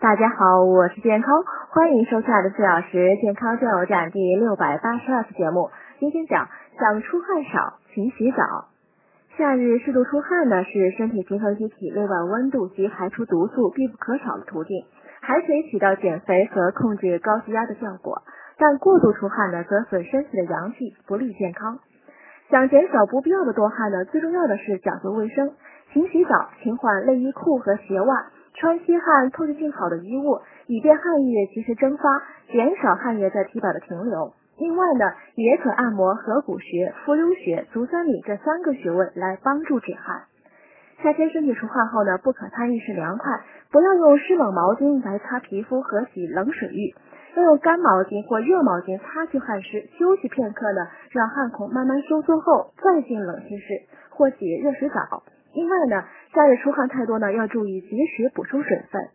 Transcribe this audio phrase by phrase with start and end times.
[0.00, 5.68] 大家好，我是健康，欢迎收看的四小时健康加油站第六百八十二期节目。
[5.98, 8.38] 今天讲想出汗少，勤洗澡。
[9.36, 14.86] 夏日适度出汗呢，是身体平衡机体内外温度及排出毒素必不可少的途径，
[15.20, 18.22] 还可以起到减肥和控制高血压的效果。
[18.56, 21.78] 但过度出汗呢，则损身体的阳气，不利健康。
[22.48, 25.52] 想减少不必要的多汗呢，最重要的是讲究卫生，
[25.92, 28.30] 勤洗澡，勤换内衣裤和鞋袜。
[28.60, 32.02] 穿吸汗、透气性好的衣物，以便汗液及时蒸发，
[32.52, 34.34] 减少汗液在体表的停留。
[34.58, 40.24] 另外呢，也可按摩合谷穴、伏溜穴、足三里这三个穴位来帮助止汗。
[41.02, 43.40] 夏天身体出汗后呢，不可贪一时凉快，
[43.72, 46.94] 不要用湿冷毛巾来擦皮肤和洗冷水浴，
[47.36, 55.22] 要用干毛巾或热毛巾擦去汗湿，休息片刻呢，让汗孔慢慢收缩后再进冷气室或洗热水澡。
[55.52, 56.04] 另外呢，
[56.34, 59.08] 夏日出汗太多呢，要注意及时补充水分。